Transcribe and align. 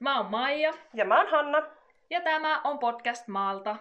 Mä 0.00 0.16
oon 0.16 0.30
Maija 0.30 0.72
Ja 0.94 1.04
mä 1.04 1.18
oon 1.18 1.30
Hanna. 1.30 1.62
ja 2.10 2.20
tämä 2.20 2.60
on 2.64 2.78
podcast 2.78 3.28
Maalta. 3.28 3.76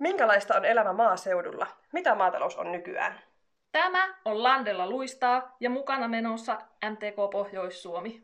Minkälaista 0.00 0.56
on 0.56 0.64
elämä 0.64 0.92
maaseudulla? 0.92 1.66
Mitä 1.92 2.14
maatalous 2.14 2.56
on 2.56 2.72
nykyään? 2.72 3.20
Tämä 3.72 4.14
on 4.24 4.42
Landella 4.42 4.86
luistaa 4.90 5.56
ja 5.60 5.70
mukana 5.70 6.08
menossa 6.08 6.58
MTK 6.90 7.30
Pohjois-Suomi. 7.32 8.22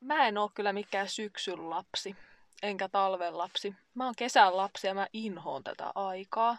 Mä 0.00 0.26
en 0.26 0.38
oo 0.38 0.50
kyllä 0.54 0.72
mikään 0.72 1.08
syksyn 1.08 1.70
lapsi, 1.70 2.16
enkä 2.62 2.88
talven 2.88 3.38
lapsi. 3.38 3.74
Mä 3.94 4.04
oon 4.04 4.14
kesän 4.18 4.56
lapsi 4.56 4.86
ja 4.86 4.94
mä 4.94 5.06
inhoon 5.12 5.64
tätä 5.64 5.92
aikaa. 5.94 6.56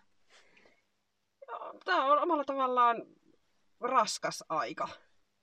Tämä 1.86 2.06
on 2.06 2.20
omalla 2.20 2.44
tavallaan 2.44 3.04
raskas 3.82 4.44
aika. 4.50 4.88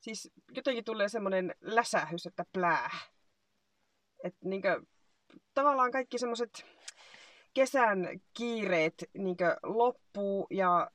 Siis 0.01 0.31
jotenkin 0.53 0.85
tulee 0.85 1.09
semmoinen 1.09 1.55
läsähys, 1.61 2.27
että 2.27 2.45
plää. 2.53 2.91
Että 4.25 4.49
niinkö, 4.49 4.83
tavallaan 5.55 5.91
kaikki 5.91 6.19
semmoiset 6.19 6.67
kesän 7.55 8.21
kiireet 8.35 9.05
niinkö 9.15 9.57
loppuu 9.63 10.47
ja 10.51 10.91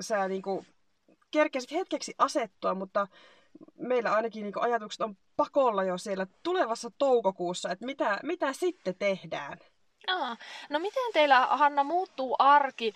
sä 0.00 0.28
niinku 0.28 0.64
kerkesit 1.30 1.72
hetkeksi 1.72 2.14
asettua, 2.18 2.74
mutta 2.74 3.06
meillä 3.74 4.12
ainakin 4.12 4.42
niinku 4.42 4.60
ajatukset 4.60 5.00
on 5.00 5.16
pakolla 5.36 5.84
jo 5.84 5.98
siellä 5.98 6.26
tulevassa 6.42 6.90
toukokuussa, 6.98 7.70
että 7.70 7.86
mitä, 7.86 8.18
mitä 8.22 8.52
sitten 8.52 8.94
tehdään. 8.98 9.58
Aa, 10.06 10.36
no 10.70 10.78
miten 10.78 11.12
teillä, 11.12 11.46
Hanna, 11.46 11.84
muuttuu 11.84 12.36
arki? 12.38 12.94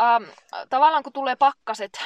Ähm, 0.00 0.24
tavallaan 0.70 1.02
kun 1.02 1.12
tulee 1.12 1.36
pakkaset, 1.36 1.98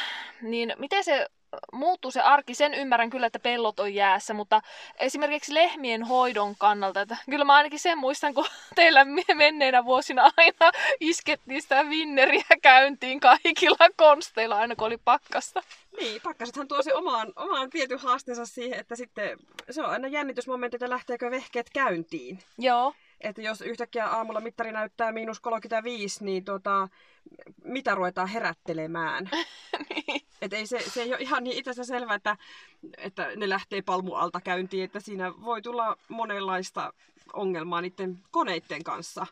niin 0.42 0.74
miten 0.78 1.04
se 1.04 1.26
muuttuu 1.72 2.10
se 2.10 2.20
arki? 2.20 2.54
Sen 2.54 2.74
ymmärrän 2.74 3.10
kyllä, 3.10 3.26
että 3.26 3.38
pellot 3.38 3.80
on 3.80 3.94
jäässä, 3.94 4.34
mutta 4.34 4.62
esimerkiksi 4.98 5.54
lehmien 5.54 6.04
hoidon 6.04 6.54
kannalta, 6.58 7.00
että 7.00 7.16
kyllä 7.30 7.44
mä 7.44 7.54
ainakin 7.54 7.78
sen 7.78 7.98
muistan, 7.98 8.34
kun 8.34 8.46
teillä 8.74 9.06
menneinä 9.34 9.84
vuosina 9.84 10.30
aina 10.36 10.72
iskettiin 11.00 11.62
sitä 11.62 11.88
vinneriä 11.90 12.56
käyntiin 12.62 13.20
kaikilla 13.20 13.88
konsteilla, 13.96 14.56
aina 14.56 14.76
kun 14.76 14.86
oli 14.86 14.98
pakkasta. 14.98 15.62
Niin, 16.00 16.20
pakkasethan 16.22 16.68
tuo 16.68 16.82
se 16.82 16.94
omaan, 16.94 17.32
omaan 17.36 17.70
tietyn 17.70 17.98
haasteensa 17.98 18.46
siihen, 18.46 18.80
että 18.80 18.96
sitten 18.96 19.38
se 19.70 19.82
on 19.82 19.90
aina 19.90 20.08
jännitysmomentti, 20.08 20.76
että 20.76 20.90
lähteekö 20.90 21.30
vehkeet 21.30 21.70
käyntiin. 21.70 22.38
Joo. 22.58 22.94
Että 23.20 23.42
jos 23.42 23.60
yhtäkkiä 23.60 24.06
aamulla 24.06 24.40
mittari 24.40 24.72
näyttää 24.72 25.12
miinus 25.12 25.40
35, 25.40 26.24
niin 26.24 26.44
tota, 26.44 26.88
mitä 27.64 27.94
ruvetaan 27.94 28.28
herättelemään? 28.28 29.30
Niin. 29.88 30.25
Et 30.42 30.52
ei 30.52 30.66
se, 30.66 30.78
se 30.78 31.02
ei 31.02 31.08
ole 31.08 31.20
ihan 31.20 31.44
niin 31.44 31.58
itsestään 31.58 31.86
selvää, 31.86 32.14
että, 32.14 32.36
että 32.96 33.36
ne 33.36 33.48
lähtee 33.48 33.82
palmualta 33.82 34.40
käyntiin, 34.40 34.84
että 34.84 35.00
siinä 35.00 35.32
voi 35.44 35.62
tulla 35.62 35.96
monenlaista 36.08 36.92
ongelmaa 37.32 37.80
niiden 37.80 38.18
koneiden 38.30 38.84
kanssa. 38.84 39.26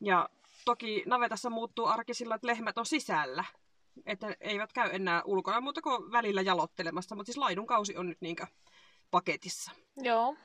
Ja 0.00 0.28
toki 0.64 1.02
navetassa 1.06 1.50
muuttuu 1.50 1.86
arki 1.86 2.14
sillä, 2.14 2.34
että 2.34 2.46
lehmät 2.46 2.78
on 2.78 2.86
sisällä. 2.86 3.44
Että 4.06 4.36
eivät 4.40 4.72
käy 4.72 4.90
enää 4.92 5.22
ulkona 5.24 5.60
muuta 5.60 5.82
kuin 5.82 6.12
välillä 6.12 6.42
jalottelemassa, 6.42 7.14
mutta 7.14 7.26
siis 7.26 7.38
laidun 7.38 7.66
kausi 7.66 7.96
on 7.96 8.06
nyt 8.08 8.20
niinkö 8.20 8.46
paketissa. 9.10 9.72
Joo. 9.96 10.36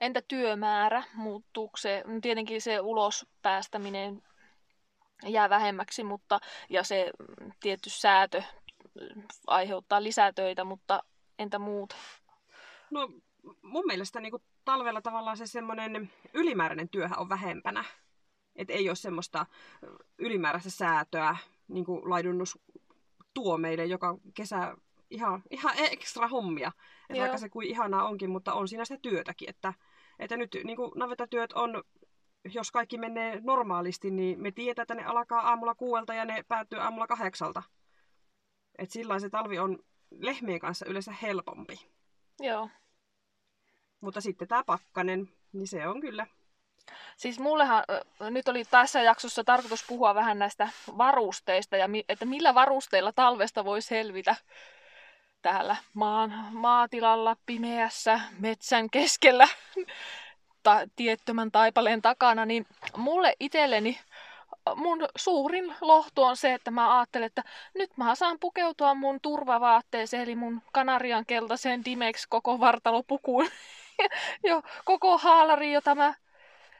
Entä 0.00 0.22
työmäärä? 0.28 1.02
Muuttuuko 1.14 1.76
se? 1.76 2.04
Tietenkin 2.22 2.62
se 2.62 2.80
ulos 2.80 3.26
päästäminen 3.42 4.22
jää 5.26 5.50
vähemmäksi, 5.50 6.04
mutta, 6.04 6.40
ja 6.70 6.82
se 6.82 7.10
tietty 7.60 7.90
säätö 7.90 8.42
mm, 8.94 9.22
aiheuttaa 9.46 10.02
lisätöitä, 10.02 10.64
mutta 10.64 11.02
entä 11.38 11.58
muut? 11.58 11.94
No 12.90 13.08
mun 13.62 13.86
mielestä 13.86 14.20
niin 14.20 14.30
kuin 14.30 14.42
talvella 14.64 15.02
tavallaan 15.02 15.36
se 15.36 15.46
semmoinen 15.46 16.10
ylimääräinen 16.34 16.88
työhän 16.88 17.18
on 17.18 17.28
vähempänä. 17.28 17.84
Et 18.56 18.70
ei 18.70 18.88
ole 18.88 18.96
semmoista 18.96 19.46
ylimääräistä 20.18 20.70
säätöä, 20.70 21.36
niin 21.68 21.84
kuin 21.84 22.10
laidunnus 22.10 22.58
tuo 23.34 23.58
meille 23.58 23.84
joka 23.84 24.18
kesä 24.34 24.76
ihan, 25.10 25.42
ihan 25.50 25.74
ekstra 25.78 26.28
hommia. 26.28 26.72
Et 27.10 27.16
Joo. 27.16 27.20
vaikka 27.20 27.38
se 27.38 27.48
kuin 27.48 27.68
ihanaa 27.68 28.08
onkin, 28.08 28.30
mutta 28.30 28.54
on 28.54 28.68
siinä 28.68 28.84
sitä 28.84 28.98
työtäkin. 29.02 29.50
Että, 29.50 29.74
että 30.18 30.36
nyt 30.36 30.56
niin 30.64 30.76
kuin 30.76 30.92
navetatyöt 30.94 31.52
on, 31.52 31.82
jos 32.44 32.70
kaikki 32.70 32.98
menee 32.98 33.40
normaalisti, 33.42 34.10
niin 34.10 34.40
me 34.40 34.52
tiedetään, 34.52 34.82
että 34.82 34.94
ne 34.94 35.04
alkaa 35.04 35.48
aamulla 35.48 35.74
kuuelta 35.74 36.14
ja 36.14 36.24
ne 36.24 36.44
päättyy 36.48 36.80
aamulla 36.80 37.06
kahdeksalta. 37.06 37.62
Et 38.78 38.90
sillä 38.90 39.18
se 39.18 39.30
talvi 39.30 39.58
on 39.58 39.78
lehmien 40.10 40.60
kanssa 40.60 40.86
yleensä 40.86 41.12
helpompi. 41.22 41.88
Joo. 42.40 42.68
Mutta 44.00 44.20
sitten 44.20 44.48
tämä 44.48 44.64
pakkanen, 44.64 45.28
niin 45.52 45.68
se 45.68 45.88
on 45.88 46.00
kyllä. 46.00 46.26
Siis 47.16 47.38
mullehan 47.38 47.84
nyt 48.30 48.48
oli 48.48 48.64
tässä 48.64 49.02
jaksossa 49.02 49.44
tarkoitus 49.44 49.84
puhua 49.88 50.14
vähän 50.14 50.38
näistä 50.38 50.68
varusteista 50.98 51.76
ja 51.76 51.88
mi- 51.88 52.04
että 52.08 52.24
millä 52.24 52.54
varusteilla 52.54 53.12
talvesta 53.12 53.64
voi 53.64 53.82
selvitä 53.82 54.36
täällä 55.42 55.76
maan, 55.94 56.48
maatilalla, 56.52 57.36
pimeässä, 57.46 58.20
metsän 58.38 58.90
keskellä, 58.90 59.48
ta- 60.62 60.86
tiettömän 60.96 61.50
taipaleen 61.50 62.02
takana, 62.02 62.46
niin 62.46 62.66
mulle 62.96 63.34
itselleni 63.40 63.98
mun 64.76 65.08
suurin 65.16 65.74
lohtu 65.80 66.22
on 66.22 66.36
se, 66.36 66.54
että 66.54 66.70
mä 66.70 66.98
ajattelen, 66.98 67.26
että 67.26 67.42
nyt 67.74 67.96
mä 67.96 68.14
saan 68.14 68.38
pukeutua 68.38 68.94
mun 68.94 69.20
turvavaatteeseen, 69.20 70.22
eli 70.22 70.36
mun 70.36 70.62
kanarian 70.72 71.26
keltaiseen 71.26 71.84
Dimex 71.84 72.26
koko 72.28 72.60
vartalopukuun 72.60 73.48
jo 74.48 74.62
koko 74.84 75.18
haalari, 75.18 75.72
jota 75.72 75.94
mä 75.94 76.14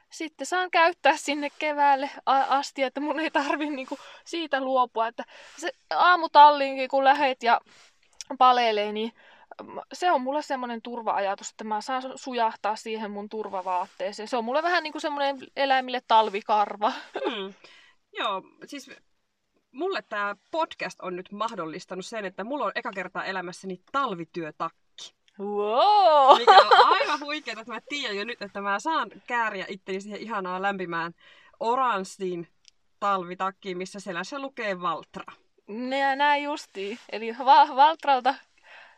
sitten 0.09 0.47
saan 0.47 0.71
käyttää 0.71 1.17
sinne 1.17 1.49
keväälle 1.59 2.09
asti, 2.25 2.83
että 2.83 2.99
mun 2.99 3.19
ei 3.19 3.31
tarvi 3.31 3.69
niinku 3.69 3.97
siitä 4.25 4.61
luopua. 4.61 5.07
Että 5.07 5.23
se 5.57 5.71
aamutalliinkin 5.89 6.89
kun 6.89 7.03
lähet 7.03 7.43
ja 7.43 7.61
palelee, 8.37 8.91
niin 8.91 9.13
se 9.93 10.11
on 10.11 10.21
mulle 10.21 10.41
semmoinen 10.41 10.81
turva-ajatus, 10.81 11.49
että 11.49 11.63
mä 11.63 11.81
saan 11.81 12.03
sujahtaa 12.15 12.75
siihen 12.75 13.11
mun 13.11 13.29
turvavaatteeseen. 13.29 14.27
Se 14.27 14.37
on 14.37 14.45
mulle 14.45 14.63
vähän 14.63 14.83
niin 14.83 14.91
kuin 14.91 15.01
semmoinen 15.01 15.37
eläimille 15.55 16.01
talvikarva. 16.07 16.93
Hmm. 17.29 17.53
Joo, 18.17 18.41
siis 18.65 18.91
mulle 19.71 20.01
tämä 20.01 20.35
podcast 20.51 20.99
on 21.01 21.15
nyt 21.15 21.31
mahdollistanut 21.31 22.05
sen, 22.05 22.25
että 22.25 22.43
mulla 22.43 22.65
on 22.65 22.71
eka 22.75 22.91
kertaa 22.91 23.25
elämässäni 23.25 23.81
talvityötakki. 23.91 25.13
Wow! 25.39 26.37
Mikä 26.37 26.51
on 26.51 26.93
aivan 27.01 27.19
huikeaa, 27.19 27.61
että 27.61 27.73
mä 27.73 27.79
tiedän 27.89 28.17
jo 28.17 28.23
nyt, 28.23 28.41
että 28.41 28.61
mä 28.61 28.79
saan 28.79 29.11
kääriä 29.27 29.65
itteni 29.69 30.01
siihen 30.01 30.21
ihanaan 30.21 30.61
lämpimään 30.61 31.13
oranssiin 31.59 32.47
talvitakkiin, 32.99 33.77
missä 33.77 33.99
selässä 33.99 34.39
lukee 34.39 34.81
Valtra. 34.81 35.33
Nää, 35.67 36.15
nää 36.15 36.37
justiin. 36.37 36.99
Eli 37.11 37.35
Va- 37.45 37.75
Valtralta 37.75 38.35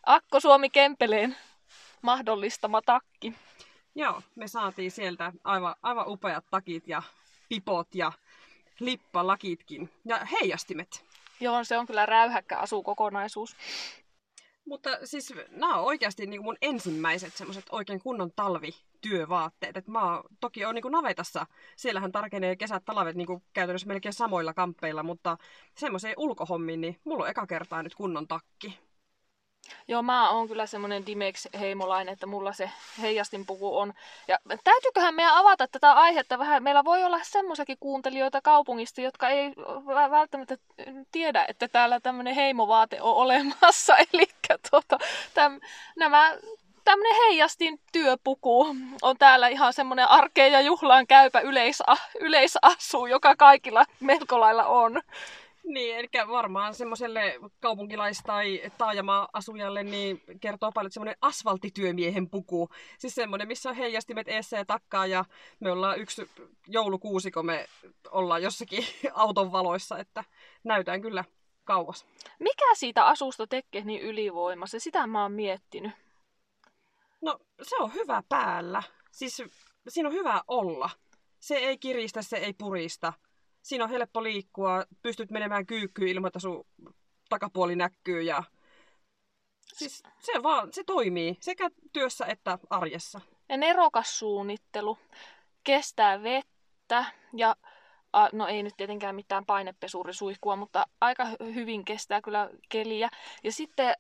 Akko 0.05 0.39
Suomi 0.39 0.69
Kempeleen 0.69 1.35
mahdollistama 2.01 2.81
takki. 2.81 3.33
Joo, 3.95 4.21
me 4.35 4.47
saatiin 4.47 4.91
sieltä 4.91 5.33
aivan, 5.43 5.75
aivan 5.83 6.07
upeat 6.07 6.45
takit 6.51 6.87
ja 6.87 7.03
pipot 7.49 7.95
ja 7.95 8.11
lippalakitkin 8.79 9.89
ja 10.05 10.25
heijastimet. 10.25 11.05
Joo, 11.39 11.63
se 11.63 11.77
on 11.77 11.87
kyllä 11.87 12.05
räyhäkkä 12.05 12.57
asukokonaisuus. 12.57 13.55
Mutta 14.65 14.89
siis 15.03 15.33
nämä 15.49 15.75
on 15.75 15.85
oikeasti 15.85 16.25
niin 16.25 16.43
mun 16.43 16.57
ensimmäiset 16.61 17.33
semmoiset 17.33 17.65
oikein 17.71 18.01
kunnon 18.01 18.31
talvityövaatteet. 18.35 19.77
Et 19.77 19.87
mä 19.87 20.13
oon, 20.13 20.23
toki 20.39 20.65
on 20.65 20.75
niin 20.75 20.91
navetassa, 20.91 21.45
siellähän 21.75 22.11
tarkenee 22.11 22.55
kesät 22.55 22.85
talvet 22.85 23.15
niin 23.15 23.43
käytännössä 23.53 23.87
melkein 23.87 24.13
samoilla 24.13 24.53
kamppeilla, 24.53 25.03
mutta 25.03 25.37
semmoiseen 25.77 26.15
ulkohommiin, 26.17 26.81
niin 26.81 26.99
mulla 27.03 27.23
on 27.23 27.29
eka 27.29 27.47
kertaa 27.47 27.83
nyt 27.83 27.95
kunnon 27.95 28.27
takki. 28.27 28.79
Joo, 29.87 30.01
mä 30.01 30.29
oon 30.29 30.47
kyllä 30.47 30.65
semmonen 30.65 31.05
Dimex-heimolainen, 31.05 32.13
että 32.13 32.25
mulla 32.25 32.53
se 32.53 32.71
heijastinpuku 33.01 33.77
on. 33.77 33.93
Ja 34.27 34.39
täytyyköhän 34.63 35.15
meidän 35.15 35.35
avata 35.35 35.67
tätä 35.67 35.93
aihetta 35.93 36.39
vähän? 36.39 36.63
Meillä 36.63 36.85
voi 36.85 37.03
olla 37.03 37.19
semmoisiakin 37.23 37.77
kuuntelijoita 37.79 38.41
kaupungista, 38.41 39.01
jotka 39.01 39.29
ei 39.29 39.49
vä- 39.49 40.11
välttämättä 40.11 40.57
tiedä, 41.11 41.45
että 41.47 41.67
täällä 41.67 41.99
tämmöinen 41.99 42.35
heimovaate 42.35 43.01
on 43.01 43.15
olemassa. 43.15 43.97
Eli 44.13 44.27
tuota, 44.69 44.97
täm, 45.33 45.59
nämä 45.95 46.33
tämmöinen 46.85 47.15
heijastin 47.15 47.79
työpuku 47.91 48.75
on 49.01 49.17
täällä 49.17 49.47
ihan 49.47 49.73
semmoinen 49.73 50.09
arkeen 50.09 50.53
ja 50.53 50.61
juhlaan 50.61 51.07
käypä 51.07 51.39
yleisa, 51.39 51.97
yleisasu, 52.19 53.05
joka 53.05 53.35
kaikilla 53.35 53.85
melko 53.99 54.39
lailla 54.39 54.65
on. 54.65 55.01
Niin, 55.65 55.97
eli 55.97 56.07
varmaan 56.27 56.73
semmoiselle 56.75 57.39
kaupunkilais- 57.59 58.23
tai 58.25 58.61
taajama-asujalle 58.77 59.83
niin 59.83 60.21
kertoo 60.41 60.71
paljon 60.71 60.91
semmoinen 60.91 61.15
asfalttityömiehen 61.21 62.29
puku. 62.29 62.69
Siis 62.97 63.15
semmoinen, 63.15 63.47
missä 63.47 63.69
on 63.69 63.75
heijastimet 63.75 64.27
eessä 64.27 64.57
ja 64.57 64.65
takkaa 64.65 65.05
ja 65.05 65.25
me 65.59 65.71
ollaan 65.71 65.99
yksi 65.99 66.29
joulukuusi, 66.67 67.31
kun 67.31 67.45
me 67.45 67.65
ollaan 68.11 68.43
jossakin 68.43 68.83
auton 69.13 69.51
valoissa, 69.51 69.97
että 69.97 70.23
näytään 70.63 71.01
kyllä 71.01 71.23
kauas. 71.63 72.05
Mikä 72.39 72.75
siitä 72.75 73.05
asusta 73.05 73.47
tekee 73.47 73.83
niin 73.83 74.01
ylivoimassa? 74.01 74.79
Sitä 74.79 75.07
mä 75.07 75.21
oon 75.21 75.31
miettinyt. 75.31 75.91
No 77.21 77.39
se 77.61 77.75
on 77.75 77.93
hyvä 77.93 78.23
päällä. 78.29 78.83
Siis 79.11 79.43
siinä 79.87 80.09
on 80.09 80.15
hyvä 80.15 80.41
olla. 80.47 80.89
Se 81.39 81.55
ei 81.55 81.77
kiristä, 81.77 82.21
se 82.21 82.37
ei 82.37 82.53
purista. 82.53 83.13
Siinä 83.65 83.83
on 83.83 83.89
helppo 83.89 84.23
liikkua, 84.23 84.83
pystyt 85.01 85.31
menemään 85.31 85.65
kyykkyyn 85.65 86.09
ilman, 86.09 86.27
että 86.27 86.39
sun 86.39 86.65
takapuoli 87.29 87.75
näkyy 87.75 88.21
ja 88.21 88.43
Siis 89.73 90.03
se 90.19 90.43
vaan, 90.43 90.73
se 90.73 90.83
toimii 90.83 91.37
sekä 91.39 91.69
työssä 91.93 92.25
että 92.25 92.59
arjessa. 92.69 93.21
Ja 93.49 93.57
nerokas 93.57 94.19
suunnittelu, 94.19 94.97
kestää 95.63 96.23
vettä 96.23 97.05
ja 97.33 97.55
no 98.31 98.47
ei 98.47 98.63
nyt 98.63 98.73
tietenkään 98.77 99.15
mitään 99.15 99.45
painepesurisuihkua, 99.45 100.55
mutta 100.55 100.85
aika 101.01 101.23
hy- 101.23 101.53
hyvin 101.53 101.85
kestää 101.85 102.21
kyllä 102.21 102.49
keliä. 102.69 103.09
Ja 103.43 103.51
sitten 103.51 103.95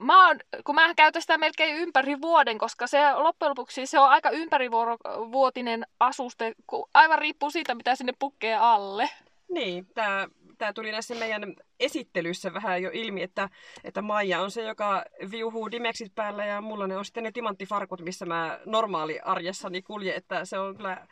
mä 0.00 0.26
oon, 0.26 0.40
kun 0.64 0.74
mä 0.74 0.94
käytän 0.94 1.22
sitä 1.22 1.38
melkein 1.38 1.76
ympäri 1.76 2.20
vuoden, 2.20 2.58
koska 2.58 2.86
se 2.86 3.12
loppujen 3.14 3.50
lopuksi 3.50 3.86
se 3.86 3.98
on 3.98 4.08
aika 4.08 4.30
ympärivuotinen 4.30 5.86
asuste, 6.00 6.54
kun 6.66 6.88
aivan 6.94 7.18
riippuu 7.18 7.50
siitä, 7.50 7.74
mitä 7.74 7.96
sinne 7.96 8.12
pukkee 8.18 8.54
alle. 8.54 9.10
Niin, 9.48 9.86
tämä 9.94 10.28
tämä 10.58 10.72
tuli 10.72 10.92
näissä 10.92 11.14
meidän 11.14 11.54
esittelyissä 11.80 12.54
vähän 12.54 12.82
jo 12.82 12.90
ilmi, 12.92 13.22
että, 13.22 13.48
että 13.84 14.02
Maija 14.02 14.40
on 14.40 14.50
se, 14.50 14.62
joka 14.62 15.04
viuhuu 15.30 15.70
dimeksit 15.70 16.14
päällä 16.14 16.46
ja 16.46 16.60
mulla 16.60 16.86
ne 16.86 16.96
on 16.96 17.04
sitten 17.04 17.24
ne 17.24 17.32
timanttifarkut, 17.32 18.00
missä 18.00 18.26
mä 18.26 18.60
normaali 18.66 19.20
arjessani 19.20 19.82
kulje, 19.82 20.14
että 20.14 20.44
se 20.44 20.58
on 20.58 20.76
kyllä 20.76 21.06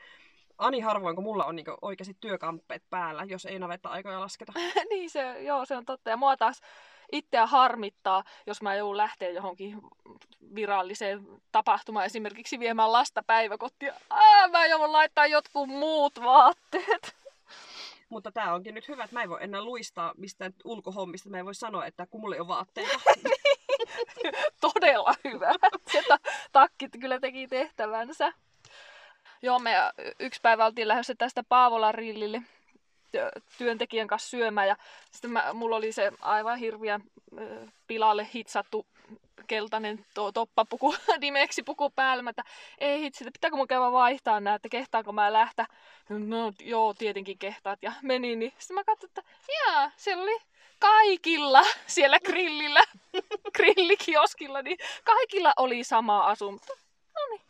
ani 0.59 0.81
harvoin, 0.81 1.15
kun 1.15 1.25
mulla 1.25 1.45
on 1.45 1.57
niin 1.57 1.67
oikeasti 1.83 2.17
työkamppeet 2.21 2.83
päällä, 2.91 3.25
jos 3.25 3.47
ei 3.47 3.59
navetta-aikoja 3.59 4.21
lasketa. 4.21 4.53
niin, 4.91 5.11
se, 5.11 5.43
joo, 5.43 5.65
se 5.65 5.77
on 5.77 5.85
totta. 5.85 6.11
Ja 6.11 6.17
mua 6.17 6.37
taas 6.37 6.61
itseä 7.13 7.47
harmittaa, 7.47 8.25
jos 8.47 8.63
mä 8.63 8.75
joudun 8.75 8.97
lähteä 8.97 9.31
johonkin 9.31 9.81
viralliseen 10.55 11.27
tapahtumaan, 11.53 12.07
esimerkiksi 12.07 12.59
viemään 12.59 12.93
lasta 12.93 13.23
päiväkotiin. 13.23 13.93
Aa, 14.11 14.49
mä 14.49 14.67
joudun 14.67 14.93
laittaa 14.93 15.27
jotkut 15.27 15.69
muut 15.69 16.21
vaatteet. 16.23 17.17
Mutta 18.09 18.33
tämä 18.33 18.55
onkin 18.55 18.75
nyt 18.75 18.89
hyvä, 18.89 19.05
että 19.05 19.17
mä 19.17 19.23
en 19.23 19.29
voi 19.29 19.45
enää 19.45 19.63
luistaa 19.63 20.13
mistään 20.17 20.53
ulkohommista. 20.65 21.31
Mä 21.31 21.39
en 21.39 21.45
voi 21.45 21.55
sanoa, 21.55 21.87
että 21.87 22.07
kun 22.07 22.21
mulla 22.21 22.35
ei 22.35 22.41
ole 22.41 22.49
vaatteita. 22.49 22.99
Todella 24.61 25.15
hyvä. 25.25 25.53
Se 25.93 26.03
ta- 26.09 26.31
takkit 26.53 26.91
kyllä 27.01 27.21
teki 27.21 27.49
tehtävänsä. 27.49 28.33
Joo, 29.43 29.59
me 29.59 29.75
yksi 30.21 30.41
päivä 30.41 30.67
oltiin 30.67 30.89
lähdössä 30.89 31.15
tästä 31.15 31.43
Paavolan 31.49 31.95
rillille 31.95 32.43
työntekijän 33.59 34.09
kanssa 34.09 34.31
syömään. 34.31 34.69
Ja 34.69 34.77
sitten 35.11 35.31
mä, 35.31 35.53
mulla 35.53 35.77
oli 35.77 35.93
se 35.93 36.13
aivan 36.21 36.59
hirviä 36.59 37.01
pilalle 37.87 38.29
hitsattu 38.35 38.87
keltainen 39.47 40.07
to, 40.15 40.33
toppapuku, 40.33 40.95
dimeksipuku 41.21 41.91
päällä. 41.91 42.31
Että 42.31 42.43
ei 42.79 43.01
hitsi, 43.01 43.25
että 43.25 43.33
pitääkö 43.33 43.57
mun 43.57 43.69
käydä 43.69 43.93
vaihtaa 43.93 44.41
nää, 44.41 44.55
että 44.55 44.69
kehtaanko 44.69 45.13
mä 45.13 45.33
lähteä. 45.33 45.67
No 46.09 46.53
joo, 46.61 46.95
tietenkin 46.95 47.39
kehtaat. 47.39 47.79
Ja 47.83 47.93
meni, 48.03 48.37
niin 48.37 48.53
sitten 48.59 48.75
mä 48.75 48.85
katsoin, 48.85 49.11
että 49.11 49.23
jaa, 49.49 49.91
siellä 49.97 50.23
oli 50.23 50.39
kaikilla 50.79 51.63
siellä 51.87 52.21
grillillä, 52.21 52.85
grillikioskilla, 53.57 54.63
niin 54.63 54.79
kaikilla 55.05 55.53
oli 55.57 55.85
sama 55.85 56.21
asunto. 56.21 56.75
No 57.15 57.27
niin, 57.31 57.43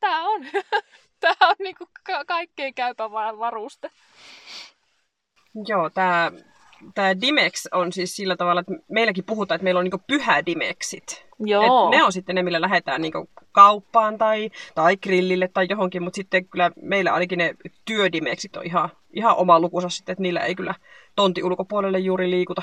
tää 0.00 0.22
on, 0.22 0.46
tää 1.20 1.48
on 1.48 1.56
niinku 1.58 1.88
ka- 2.06 2.24
kaikkein 2.24 2.74
käypä 2.74 3.10
varuste. 3.10 3.90
Joo, 5.68 5.90
tämä 5.90 6.32
tämä 6.94 7.20
Dimex 7.20 7.66
on 7.72 7.92
siis 7.92 8.16
sillä 8.16 8.36
tavalla, 8.36 8.60
että 8.60 8.72
meilläkin 8.88 9.24
puhutaan, 9.24 9.56
että 9.56 9.64
meillä 9.64 9.78
on 9.78 9.84
niinku 9.84 10.02
pyhädimeksit. 10.06 11.26
Joo. 11.38 11.84
Et 11.84 11.98
ne 11.98 12.04
on 12.04 12.12
sitten 12.12 12.34
ne, 12.34 12.42
millä 12.42 12.60
lähdetään 12.60 13.00
niinku 13.00 13.28
kauppaan 13.52 14.18
tai, 14.18 14.50
tai 14.74 14.96
grillille 14.96 15.48
tai 15.48 15.66
johonkin, 15.70 16.02
mutta 16.02 16.16
sitten 16.16 16.48
kyllä 16.48 16.70
meillä 16.82 17.12
ainakin 17.12 17.38
ne 17.38 17.54
työdimeksit 17.84 18.56
on 18.56 18.66
ihan, 18.66 18.88
ihan 19.12 19.36
oma 19.36 19.60
lukunsa 19.60 19.88
sitten, 19.88 20.12
että 20.12 20.22
niillä 20.22 20.40
ei 20.40 20.54
kyllä 20.54 20.74
tonti 21.16 21.42
ulkopuolelle 21.42 21.98
juuri 21.98 22.30
liikuta. 22.30 22.62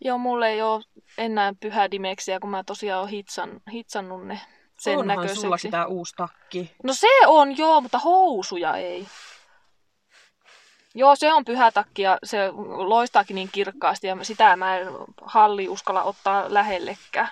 Joo, 0.00 0.18
mulle 0.18 0.48
ei 0.48 0.62
ole 0.62 0.82
enää 1.18 1.54
pyhädimeksiä, 1.60 2.40
kun 2.40 2.50
mä 2.50 2.64
tosiaan 2.64 3.00
oon 3.00 3.08
hitsan, 3.08 3.60
hitsannut 3.72 4.26
ne 4.26 4.40
sen 4.78 4.92
Onhan 4.92 5.06
näköiseksi. 5.08 5.40
sullakin 5.40 5.70
tämä 5.70 5.86
uusi 5.86 6.14
takki. 6.16 6.70
No 6.82 6.92
se 6.92 7.26
on 7.26 7.58
joo, 7.58 7.80
mutta 7.80 7.98
housuja 7.98 8.76
ei. 8.76 9.06
Joo, 10.94 11.16
se 11.16 11.32
on 11.32 11.44
pyhätakki 11.44 12.02
ja 12.02 12.18
se 12.24 12.50
loistaakin 12.76 13.34
niin 13.34 13.48
kirkkaasti 13.52 14.06
ja 14.06 14.16
sitä 14.22 14.56
mä 14.56 14.76
en 14.78 14.88
halli 15.22 15.68
uskalla 15.68 16.02
ottaa 16.02 16.44
lähellekään. 16.48 17.28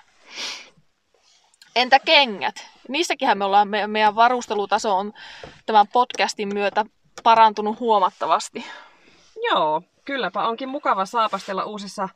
Entä 1.76 1.98
kengät? 1.98 2.54
Niissäkinhän 2.88 3.38
me 3.38 3.44
ollaan, 3.44 3.68
me, 3.68 3.86
meidän 3.86 4.14
varustelutaso 4.14 4.96
on 4.96 5.12
tämän 5.66 5.88
podcastin 5.88 6.54
myötä 6.54 6.84
parantunut 7.22 7.80
huomattavasti. 7.80 8.64
Joo, 9.42 9.82
kylläpä 10.04 10.48
onkin 10.48 10.68
mukava 10.68 11.06
saapastella 11.06 11.64
uusissa 11.64 12.08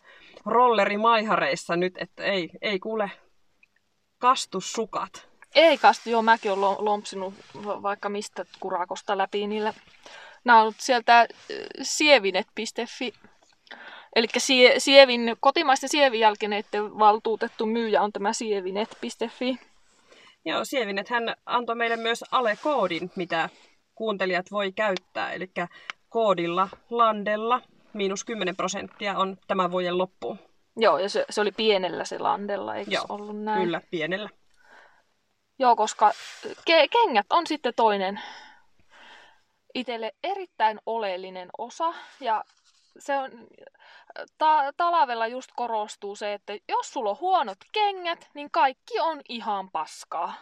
rollerimaihareissa 0.47 1.77
nyt, 1.77 1.95
että 1.99 2.25
ei, 2.25 2.51
ei 2.63 2.79
kuule 2.79 3.11
kastussukat. 4.19 5.29
Ei 5.55 5.79
kastu, 5.79 6.11
joo, 6.11 6.23
mäkin 6.23 6.53
olen 6.53 6.85
lompsinut 6.85 7.35
vaikka 7.65 8.09
mistä 8.09 8.45
kurakosta 8.61 9.19
läpi 9.19 9.47
niillä 9.47 9.75
Nämä 10.47 10.63
on 10.63 10.73
sieltä 10.79 11.21
äh, 11.21 11.27
sievinet.fi. 11.83 13.13
Eli 14.17 14.27
sie, 14.39 14.75
sievin, 14.81 15.37
kotimaisten 15.41 15.89
sievijälkineiden 15.89 16.99
valtuutettu 16.99 17.67
myyjä 17.67 18.03
on 18.03 18.13
tämä 18.13 18.33
sievinet.fi. 18.33 19.59
Joo, 20.45 20.65
Sievinet 20.65 21.09
hän 21.09 21.35
antoi 21.47 21.77
meille 21.77 21.97
myös 21.97 22.25
ale-koodin, 22.31 23.11
mitä 23.17 23.49
kuuntelijat 23.95 24.51
voi 24.51 24.73
käyttää. 24.73 25.33
Eli 25.33 25.51
koodilla 26.09 26.69
landella 26.91 27.63
miinus 27.93 28.25
10 28.25 28.57
prosenttia 28.57 29.19
on 29.19 29.37
tämän 29.47 29.71
vuoden 29.71 29.99
loppuun. 29.99 30.39
Joo, 30.77 30.99
ja 30.99 31.09
se, 31.09 31.25
se 31.31 31.41
oli 31.41 31.53
pienellä 31.53 32.05
se 32.05 32.19
landella, 32.19 32.75
eikö 32.75 32.91
Joo, 32.91 33.05
ollut 33.09 33.43
näin? 33.43 33.63
Kyllä, 33.63 33.81
pienellä. 33.91 34.29
Joo, 35.59 35.77
koska 35.77 36.11
ke- 36.47 36.89
kengät 36.91 37.27
on 37.31 37.47
sitten 37.47 37.73
toinen 37.77 38.21
itselle 39.77 40.13
erittäin 40.25 40.79
oleellinen 40.87 41.49
osa. 41.59 41.95
Ja 42.21 42.45
se 42.99 43.19
on, 43.19 43.31
ta- 44.39 44.73
talavella 44.77 45.27
just 45.27 45.51
korostuu 45.57 46.17
se, 46.17 46.33
että 46.33 46.53
jos 46.69 46.93
sulla 46.93 47.11
on 47.11 47.21
huonot 47.21 47.59
kengät, 47.73 48.31
niin 48.35 48.51
kaikki 48.51 49.01
on 49.01 49.21
ihan 49.29 49.71
paskaa. 49.71 50.35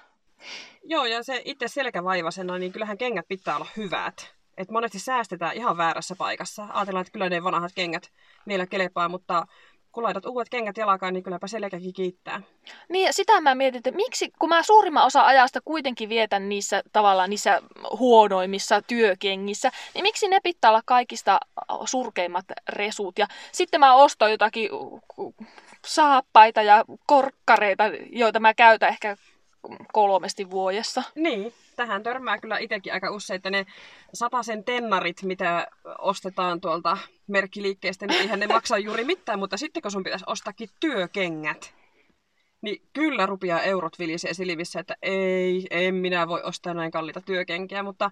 Joo, 0.84 1.04
ja 1.04 1.22
se 1.22 1.42
itse 1.44 1.68
selkävaivasena, 1.68 2.58
niin 2.58 2.72
kyllähän 2.72 2.98
kengät 2.98 3.28
pitää 3.28 3.56
olla 3.56 3.66
hyvät. 3.76 4.34
Et 4.56 4.70
monesti 4.70 4.98
säästetään 4.98 5.56
ihan 5.56 5.76
väärässä 5.76 6.16
paikassa. 6.16 6.66
Ajatellaan, 6.72 7.00
että 7.00 7.12
kyllä 7.12 7.28
ne 7.28 7.44
vanhat 7.44 7.72
kengät 7.74 8.10
vielä 8.46 8.66
kelepaa, 8.66 9.08
mutta 9.08 9.46
kun 9.94 10.02
laitat 10.02 10.26
uudet 10.26 10.48
kengät 10.48 10.76
jalkaan, 10.76 11.14
niin 11.14 11.22
kylläpä 11.22 11.46
selkäkin 11.46 11.92
kiittää. 11.92 12.42
Niin, 12.88 13.12
sitä 13.14 13.40
mä 13.40 13.54
mietin, 13.54 13.78
että 13.78 13.90
miksi, 13.90 14.32
kun 14.38 14.48
mä 14.48 14.62
suurimman 14.62 15.06
osa 15.06 15.26
ajasta 15.26 15.60
kuitenkin 15.64 16.08
vietän 16.08 16.48
niissä 16.48 16.82
tavallaan 16.92 17.30
niissä 17.30 17.62
huonoimmissa 17.98 18.82
työkengissä, 18.82 19.70
niin 19.94 20.02
miksi 20.02 20.28
ne 20.28 20.40
pitää 20.42 20.70
olla 20.70 20.82
kaikista 20.84 21.40
surkeimmat 21.84 22.44
resut? 22.68 23.18
Ja 23.18 23.26
sitten 23.52 23.80
mä 23.80 23.94
ostan 23.94 24.30
jotakin 24.30 24.70
saappaita 25.86 26.62
ja 26.62 26.84
korkkareita, 27.06 27.84
joita 28.10 28.40
mä 28.40 28.54
käytän 28.54 28.88
ehkä 28.88 29.16
kolmesti 29.92 30.50
vuodessa. 30.50 31.02
Niin, 31.14 31.52
tähän 31.76 32.02
törmää 32.02 32.38
kyllä 32.38 32.58
itsekin 32.58 32.92
aika 32.92 33.10
usein, 33.10 33.36
että 33.36 33.50
ne 33.50 33.66
sen 34.42 34.64
tennarit, 34.64 35.22
mitä 35.22 35.66
ostetaan 35.98 36.60
tuolta 36.60 36.98
merkkiliikkeestä, 37.26 38.06
niin 38.06 38.20
eihän 38.20 38.40
ne 38.40 38.46
maksa 38.46 38.78
juuri 38.78 39.04
mitään, 39.04 39.38
mutta 39.38 39.56
sitten 39.56 39.82
kun 39.82 39.90
sun 39.90 40.04
pitäisi 40.04 40.24
ostakin 40.28 40.68
työkengät, 40.80 41.74
niin 42.62 42.82
kyllä 42.92 43.26
rupiaa 43.26 43.60
eurot 43.60 43.98
vilisee 43.98 44.34
silmissä, 44.34 44.80
että 44.80 44.96
ei, 45.02 45.66
en 45.70 45.94
minä 45.94 46.28
voi 46.28 46.42
ostaa 46.42 46.74
näin 46.74 46.90
kalliita 46.90 47.20
työkenkiä, 47.20 47.82
mutta 47.82 48.10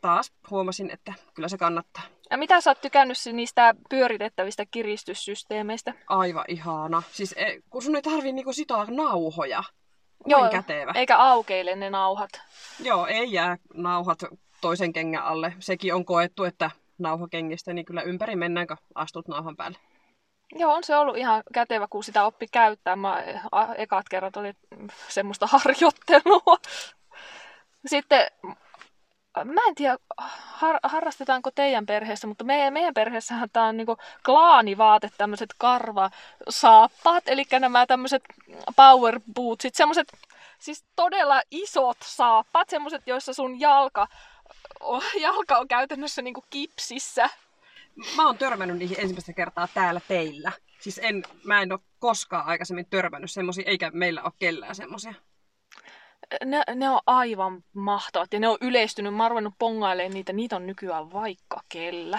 taas 0.00 0.32
huomasin, 0.50 0.90
että 0.90 1.12
kyllä 1.34 1.48
se 1.48 1.58
kannattaa. 1.58 2.02
Ja 2.30 2.38
mitä 2.38 2.60
sä 2.60 2.70
oot 2.70 2.80
tykännyt 2.80 3.18
niistä 3.32 3.74
pyöritettävistä 3.90 4.66
kiristyssysteemeistä? 4.66 5.94
Aivan 6.06 6.44
ihana. 6.48 7.02
Siis 7.12 7.34
e, 7.36 7.60
kun 7.70 7.82
sun 7.82 7.96
ei 7.96 8.02
tarvii 8.02 8.32
niinku 8.32 8.52
sitoa 8.52 8.86
nauhoja. 8.88 9.64
Joo, 10.26 10.48
kätevä. 10.50 10.92
eikä 10.94 11.16
aukeile 11.16 11.76
ne 11.76 11.90
nauhat. 11.90 12.30
Joo, 12.80 13.06
ei 13.06 13.32
jää 13.32 13.56
nauhat 13.74 14.18
toisen 14.60 14.92
kengän 14.92 15.24
alle. 15.24 15.54
Sekin 15.58 15.94
on 15.94 16.04
koettu, 16.04 16.44
että 16.44 16.70
nauhakengistä, 16.98 17.72
niin 17.72 17.84
kyllä 17.84 18.02
ympäri 18.02 18.36
mennään, 18.36 18.66
kun 18.66 18.76
astut 18.94 19.28
nauhan 19.28 19.56
päälle. 19.56 19.78
Joo, 20.52 20.74
on 20.74 20.84
se 20.84 20.96
ollut 20.96 21.16
ihan 21.16 21.42
kätevä, 21.54 21.86
kun 21.90 22.04
sitä 22.04 22.24
oppi 22.24 22.46
käyttää. 22.52 22.96
Mä, 22.96 23.24
ekat 23.76 24.08
kerrat 24.08 24.36
oli 24.36 24.52
semmoista 25.08 25.46
harjoittelua. 25.52 26.56
Sitten, 27.86 28.26
mä 29.44 29.60
en 29.68 29.74
tiedä, 29.74 29.98
har, 30.52 30.80
harrastetaanko 30.82 31.50
teidän 31.50 31.86
perheessä, 31.86 32.26
mutta 32.26 32.44
meidän, 32.44 32.72
meidän 32.72 32.94
perheessähän 32.94 33.50
tämä 33.52 33.66
on 33.66 33.76
niinku 33.76 33.96
klaanivaate, 34.24 35.10
tämmöiset 35.18 35.50
karvasaappaat, 35.58 37.24
eli 37.26 37.44
nämä 37.60 37.86
tämmöiset 37.86 38.22
power 38.76 39.20
bootsit, 39.34 39.74
semmoiset 39.74 40.12
siis 40.58 40.84
todella 40.96 41.42
isot 41.50 41.98
saappaat, 42.04 42.68
semmoset, 42.68 43.02
joissa 43.06 43.32
sun 43.32 43.60
jalka, 43.60 44.08
jalka 45.20 45.58
on 45.58 45.68
käytännössä 45.68 46.22
niinku 46.22 46.44
kipsissä. 46.50 47.30
Mä 48.16 48.26
oon 48.26 48.38
törmännyt 48.38 48.78
niihin 48.78 49.00
ensimmäistä 49.00 49.32
kertaa 49.32 49.68
täällä 49.74 50.00
teillä. 50.08 50.52
Siis 50.80 51.00
en, 51.02 51.22
mä 51.44 51.62
en 51.62 51.72
ole 51.72 51.80
koskaan 51.98 52.46
aikaisemmin 52.46 52.86
törmännyt 52.90 53.30
semmosia, 53.30 53.64
eikä 53.66 53.90
meillä 53.90 54.22
ole 54.22 54.32
kellään 54.38 54.74
semmosia. 54.74 55.14
Ne, 56.44 56.62
ne 56.74 56.90
on 56.90 57.00
aivan 57.06 57.64
mahtavat 57.74 58.32
ja 58.32 58.40
ne 58.40 58.48
on 58.48 58.58
yleistynyt. 58.60 59.14
Mä 59.14 59.22
oon 59.22 59.30
ruvennut 59.30 59.54
niitä. 60.08 60.32
Niitä 60.32 60.56
on 60.56 60.66
nykyään 60.66 61.12
vaikka 61.12 61.60
kellä. 61.68 62.18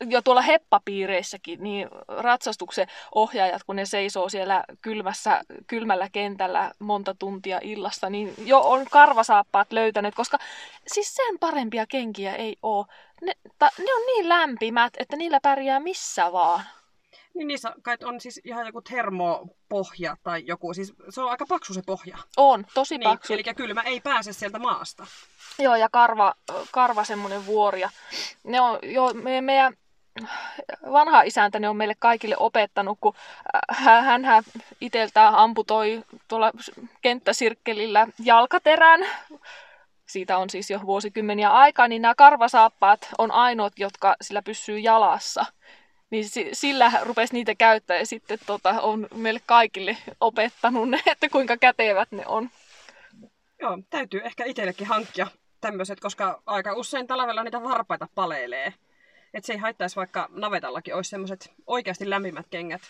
Jo 0.00 0.22
tuolla 0.22 0.42
heppapiireissäkin, 0.42 1.62
niin 1.62 1.88
ratsastuksen 2.08 2.86
ohjaajat, 3.14 3.62
kun 3.64 3.76
ne 3.76 3.84
seisoo 3.84 4.28
siellä 4.28 4.64
kylmässä, 4.82 5.40
kylmällä 5.66 6.08
kentällä 6.12 6.72
monta 6.78 7.14
tuntia 7.18 7.60
illasta, 7.62 8.10
niin 8.10 8.34
jo 8.38 8.60
on 8.60 8.86
karvasaappaat 8.90 9.72
löytänyt, 9.72 10.14
koska 10.14 10.38
siis 10.86 11.14
sen 11.14 11.38
parempia 11.40 11.86
kenkiä 11.86 12.34
ei 12.34 12.56
ole. 12.62 12.86
Ne, 13.22 13.32
ta, 13.58 13.70
ne 13.78 13.94
on 13.94 14.06
niin 14.06 14.28
lämpimät, 14.28 14.92
että 14.98 15.16
niillä 15.16 15.40
pärjää 15.42 15.80
missä 15.80 16.32
vaan. 16.32 16.62
Niin 17.36 17.48
niissä 17.48 17.72
kai 17.82 17.96
on 18.04 18.20
siis 18.20 18.40
ihan 18.44 18.66
joku 18.66 18.82
termopohja 18.82 20.16
tai 20.22 20.42
joku, 20.46 20.74
siis 20.74 20.92
se 21.08 21.20
on 21.20 21.30
aika 21.30 21.46
paksu 21.48 21.74
se 21.74 21.82
pohja. 21.86 22.18
On, 22.36 22.66
tosi 22.74 22.98
Niin, 22.98 23.10
paksu. 23.10 23.32
eli 23.32 23.44
kylmä 23.56 23.82
ei 23.82 24.00
pääse 24.00 24.32
sieltä 24.32 24.58
maasta. 24.58 25.06
Joo, 25.58 25.76
ja 25.76 25.88
karva, 25.88 26.34
karva 26.70 27.04
semmoinen 27.04 27.46
vuori. 27.46 27.80
Ja 27.80 27.90
ne 28.44 28.60
on, 28.60 28.78
jo, 28.82 29.14
me, 29.14 29.40
meidän 29.40 29.74
vanha 30.92 31.22
isäntä 31.22 31.58
ne 31.58 31.68
on 31.68 31.76
meille 31.76 31.94
kaikille 31.98 32.36
opettanut, 32.38 32.98
kun 33.00 33.14
hän 33.68 34.22
itseltään 34.80 35.34
amputoi 35.34 36.02
tuolla 36.28 36.52
kenttäsirkkelillä 37.02 38.06
jalkaterän. 38.24 39.06
Siitä 40.06 40.38
on 40.38 40.50
siis 40.50 40.70
jo 40.70 40.80
vuosikymmeniä 40.86 41.50
aikaa, 41.50 41.88
niin 41.88 42.02
nämä 42.02 42.14
karvasaappaat 42.14 43.08
on 43.18 43.30
ainoat, 43.30 43.72
jotka 43.76 44.16
sillä 44.20 44.42
pysyy 44.42 44.78
jalassa. 44.78 45.46
Niin 46.10 46.28
si- 46.28 46.50
sillä 46.52 46.92
rupesi 47.02 47.32
niitä 47.34 47.54
käyttää 47.54 47.96
ja 47.98 48.06
sitten 48.06 48.38
tota, 48.46 48.80
on 48.80 49.08
meille 49.14 49.40
kaikille 49.46 49.96
opettanut 50.20 50.88
ne, 50.88 51.00
että 51.12 51.28
kuinka 51.28 51.56
kätevät 51.56 52.12
ne 52.12 52.26
on. 52.26 52.50
Joo, 53.60 53.78
täytyy 53.90 54.20
ehkä 54.24 54.44
itsellekin 54.44 54.86
hankkia 54.86 55.26
tämmöiset, 55.60 56.00
koska 56.00 56.42
aika 56.46 56.74
usein 56.74 57.06
talvella 57.06 57.44
niitä 57.44 57.62
varpaita 57.62 58.08
paleilee. 58.14 58.74
Et 59.34 59.44
se 59.44 59.52
ei 59.52 59.58
haittaisi 59.58 59.96
vaikka 59.96 60.28
navetallakin 60.30 60.94
olisi 60.94 61.10
semmoiset 61.10 61.52
oikeasti 61.66 62.10
lämpimät 62.10 62.46
kengät. 62.50 62.80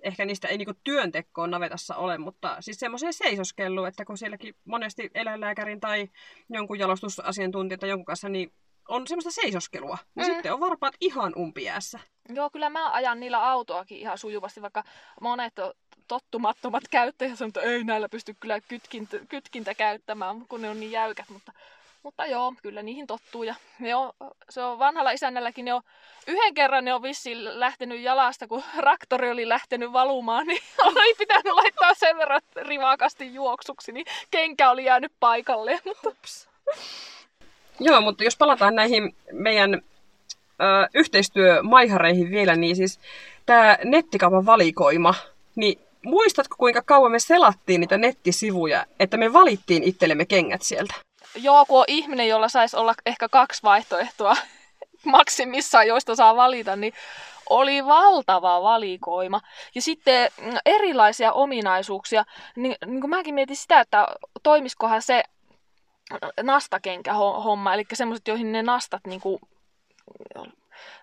Ehkä 0.00 0.24
niistä 0.24 0.48
ei 0.48 0.58
niinku 0.58 0.74
työntekkoon 0.84 1.50
navetassa 1.50 1.96
ole, 1.96 2.18
mutta 2.18 2.56
siis 2.60 2.78
semmoiseen 2.80 3.12
seisoskelluun, 3.12 3.88
että 3.88 4.04
kun 4.04 4.18
sielläkin 4.18 4.54
monesti 4.64 5.10
eläinlääkärin 5.14 5.80
tai 5.80 6.08
jonkun 6.48 6.78
jalostusasiantuntijan 6.78 7.80
tai 7.80 7.88
jonkun 7.88 8.04
kanssa, 8.04 8.28
niin 8.28 8.52
on 8.88 9.06
semmoista 9.06 9.30
seisoskelua. 9.30 9.98
Niin 10.14 10.26
Mm. 10.28 10.32
sitten 10.34 10.52
on 10.52 10.60
varpaat 10.60 10.94
ihan 11.00 11.32
umpiäässä. 11.36 12.00
Joo, 12.28 12.50
kyllä 12.50 12.70
mä 12.70 12.90
ajan 12.90 13.20
niillä 13.20 13.50
autoakin 13.50 13.98
ihan 13.98 14.18
sujuvasti, 14.18 14.62
vaikka 14.62 14.84
monet 15.20 15.58
on 15.58 15.72
tottumattomat 16.08 16.82
käyttäjät 16.90 17.38
sanoo, 17.38 17.48
että 17.48 17.60
ei 17.60 17.84
näillä 17.84 18.08
pysty 18.08 18.34
kyllä 18.40 18.60
kytkintä, 18.60 19.16
kytkintä 19.28 19.74
käyttämään, 19.74 20.44
kun 20.48 20.62
ne 20.62 20.70
on 20.70 20.80
niin 20.80 20.92
jäykät, 20.92 21.28
mutta, 21.28 21.52
mutta 22.02 22.26
joo, 22.26 22.54
kyllä 22.62 22.82
niihin 22.82 23.06
tottuu. 23.06 23.42
Ja 23.42 23.54
ne 23.78 23.94
on, 23.94 24.12
se 24.50 24.62
on 24.62 24.78
vanhalla 24.78 25.10
isännälläkin, 25.10 25.64
ne 25.64 25.74
on, 25.74 25.82
yhden 26.26 26.54
kerran 26.54 26.84
ne 26.84 26.94
on 26.94 27.02
vissiin 27.02 27.60
lähtenyt 27.60 28.00
jalasta, 28.00 28.48
kun 28.48 28.62
raktori 28.76 29.30
oli 29.30 29.48
lähtenyt 29.48 29.92
valumaan, 29.92 30.46
niin 30.46 30.62
oli 30.86 31.14
pitänyt 31.18 31.52
laittaa 31.52 31.94
sen 31.94 32.16
verran 32.16 32.40
rivakasti 32.56 33.34
juoksuksi, 33.34 33.92
niin 33.92 34.06
kenkä 34.30 34.70
oli 34.70 34.84
jäänyt 34.84 35.12
paikalle. 35.20 35.80
Ups. 36.06 36.48
Joo, 37.80 38.00
mutta 38.00 38.24
jos 38.24 38.36
palataan 38.36 38.74
näihin 38.74 39.16
meidän 39.32 39.82
ö, 40.60 40.88
yhteistyömaihareihin 40.94 42.30
vielä, 42.30 42.56
niin 42.56 42.76
siis 42.76 43.00
tämä 43.46 43.78
nettikaupan 43.84 44.46
valikoima, 44.46 45.14
niin 45.56 45.78
muistatko 46.04 46.56
kuinka 46.58 46.82
kauan 46.82 47.12
me 47.12 47.18
selattiin 47.18 47.80
niitä 47.80 47.98
nettisivuja, 47.98 48.86
että 49.00 49.16
me 49.16 49.32
valittiin 49.32 49.82
itsellemme 49.82 50.26
kengät 50.26 50.62
sieltä? 50.62 50.94
Joo, 51.34 51.66
kun 51.66 51.78
on 51.78 51.84
ihminen, 51.88 52.28
jolla 52.28 52.48
saisi 52.48 52.76
olla 52.76 52.94
ehkä 53.06 53.28
kaksi 53.28 53.62
vaihtoehtoa 53.62 54.36
maksimissaan, 55.04 55.86
joista 55.86 56.14
saa 56.14 56.36
valita, 56.36 56.76
niin 56.76 56.92
oli 57.50 57.84
valtava 57.86 58.62
valikoima. 58.62 59.40
Ja 59.74 59.82
sitten 59.82 60.30
mm, 60.40 60.56
erilaisia 60.66 61.32
ominaisuuksia. 61.32 62.24
Niin, 62.56 62.76
niin 62.86 63.00
kuin 63.00 63.10
mäkin 63.10 63.34
mietin 63.34 63.56
sitä, 63.56 63.80
että 63.80 64.08
toimiskohan 64.42 65.02
se 65.02 65.22
nastakenkä 66.42 67.14
homma, 67.14 67.74
eli 67.74 67.84
semmoiset, 67.92 68.28
joihin 68.28 68.52
ne 68.52 68.62
nastat 68.62 69.06
niin 69.06 69.20
kuin, 69.20 69.40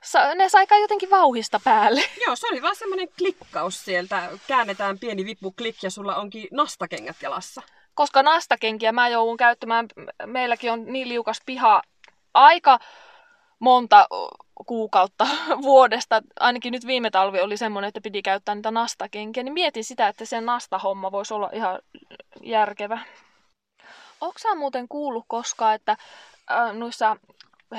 sa- 0.04 0.36
ne 0.36 0.50
sai 0.50 0.68
kai 0.68 0.82
jotenkin 0.82 1.10
vauhista 1.10 1.60
päälle. 1.64 2.02
Joo, 2.26 2.36
se 2.36 2.48
oli 2.48 2.62
vaan 2.62 2.76
semmoinen 2.76 3.08
klikkaus 3.18 3.86
sieltä. 3.86 4.30
Käännetään 4.48 5.00
pieni 5.00 5.26
vippu 5.26 5.52
klik 5.52 5.84
ja 5.84 5.92
sulla 5.92 6.16
onkin 6.16 6.48
nastakengät 6.52 7.18
jalassa. 7.22 7.62
koska 7.96 8.24
nastakenkiä 8.24 8.92
mä 8.92 9.10
joudun 9.10 9.38
käyttämään, 9.38 9.88
meilläkin 10.26 10.72
on 10.72 10.86
niin 10.86 11.10
liukas 11.10 11.42
piha 11.46 11.82
aika 12.34 12.80
monta 13.60 14.08
kuukautta 14.66 15.28
vuodesta, 15.62 16.22
ainakin 16.40 16.72
nyt 16.72 16.88
viime 16.88 17.10
talvi 17.12 17.40
oli 17.42 17.58
semmoinen, 17.58 17.88
että 17.88 18.02
piti 18.02 18.22
käyttää 18.22 18.56
niitä 18.56 18.72
nastakenkiä, 18.72 19.44
niin 19.44 19.54
mietin 19.54 19.84
sitä, 19.84 20.08
että 20.08 20.26
se 20.26 20.42
nastahomma 20.42 21.12
voisi 21.12 21.34
olla 21.34 21.50
ihan 21.54 21.80
järkevä. 22.44 23.00
Onko 24.22 24.40
sä 24.40 24.56
muuten 24.56 24.88
kuullut 24.88 25.26
koskaan, 25.28 25.76
että 25.76 25.98
äh, 26.52 26.74
noissa 26.74 27.18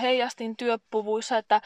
heijastin 0.01 0.57
työpuvuissa, 0.57 1.39
että 1.39 1.61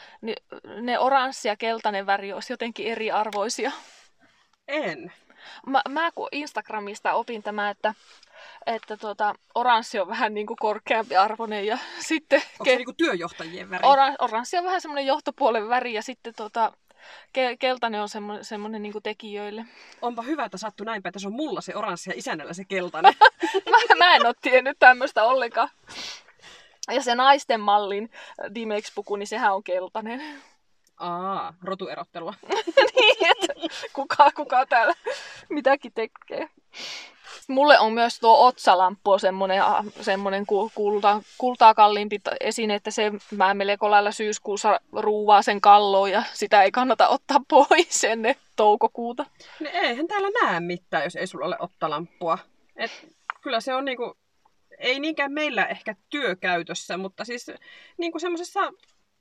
ne 0.81 0.99
oranssi 0.99 1.47
ja 1.47 1.55
keltainen 1.55 2.05
väri 2.05 2.33
olisi 2.33 2.53
jotenkin 2.53 2.87
eriarvoisia? 2.87 3.71
En. 4.67 5.13
Mä, 5.65 5.81
mä 5.89 6.11
kun 6.11 6.29
Instagramista 6.31 7.13
opin 7.13 7.43
tämä, 7.43 7.69
että, 7.69 7.93
että 8.65 8.97
tuota, 8.97 9.35
oranssi 9.55 9.99
on 9.99 10.07
vähän 10.07 10.33
niin 10.33 10.47
kuin 10.47 10.57
korkeampi 10.57 11.15
arvoinen 11.15 11.65
ja 11.65 11.77
sitten 12.09 12.41
Onko 12.59 12.65
se 12.65 12.75
niinku 12.75 12.93
työjohtajien 12.93 13.69
väri? 13.69 13.87
ora, 13.87 14.13
oranssi 14.19 14.57
on 14.57 14.63
vähän 14.63 14.81
semmoinen 14.81 15.05
johtopuolen 15.05 15.69
väri 15.69 15.93
ja 15.93 16.01
sitten 16.01 16.33
tuota, 16.35 16.73
ke, 17.33 17.57
keltainen 17.57 18.01
on 18.01 18.09
semmoinen, 18.09 18.45
semmoinen 18.45 18.81
niin 18.81 18.93
kuin 18.93 19.03
tekijöille. 19.03 19.65
Onpa 20.01 20.21
hyvä, 20.21 20.45
että 20.45 20.57
sattui 20.57 20.85
näin 20.85 21.03
päin, 21.03 21.09
että 21.09 21.19
se 21.19 21.27
on 21.27 21.33
mulla 21.33 21.61
se 21.61 21.75
oranssi 21.75 22.09
ja 22.09 22.13
isännällä 22.17 22.53
se 22.53 22.65
keltainen. 22.65 23.13
Mä, 23.71 23.95
mä 23.97 24.15
en 24.15 24.25
ole 24.25 24.35
tiennyt 24.41 24.79
tämmöistä 24.79 25.23
ollenkaan. 25.23 25.69
Ja 26.91 27.01
se 27.01 27.15
naisten 27.15 27.59
mallin 27.59 28.09
Dimex-puku, 28.55 29.15
niin 29.15 29.27
sehän 29.27 29.55
on 29.55 29.63
keltainen. 29.63 30.21
Aa, 30.97 31.53
rotuerottelua. 31.63 32.33
niin, 32.95 33.27
että 33.31 33.53
kuka, 33.93 34.31
kuka 34.35 34.65
täällä 34.65 34.93
mitäkin 35.49 35.91
tekee. 35.93 36.49
Mulle 37.47 37.79
on 37.79 37.93
myös 37.93 38.19
tuo 38.19 38.47
otsalamppu 38.47 39.19
semmoinen, 39.19 39.63
ah, 39.63 39.85
semmoinen 40.01 40.45
ku- 40.45 40.71
kulta, 40.75 41.21
kultaa 41.37 41.73
kalliimpi 41.73 42.21
esine, 42.39 42.75
että 42.75 42.91
se 42.91 43.11
mä 43.31 43.53
melko 43.53 43.91
lailla 43.91 44.11
syyskuussa 44.11 44.79
ruuvaa 44.91 45.41
sen 45.41 45.61
kalloon 45.61 46.11
ja 46.11 46.23
sitä 46.33 46.63
ei 46.63 46.71
kannata 46.71 47.07
ottaa 47.07 47.37
pois 47.47 48.03
ennen 48.03 48.35
toukokuuta. 48.55 49.25
No 49.59 49.69
eihän 49.73 50.07
täällä 50.07 50.29
näe 50.43 50.59
mitään, 50.59 51.03
jos 51.03 51.15
ei 51.15 51.27
sulla 51.27 51.45
ole 51.45 51.55
ottalamppua. 51.59 52.37
Et 52.75 52.91
kyllä 53.41 53.59
se 53.59 53.73
on 53.73 53.85
niinku, 53.85 54.17
ei 54.77 54.99
niinkään 54.99 55.31
meillä 55.31 55.65
ehkä 55.65 55.95
työkäytössä, 56.09 56.97
mutta 56.97 57.25
siis 57.25 57.51
niinku 57.97 58.19
semmoisessa 58.19 58.73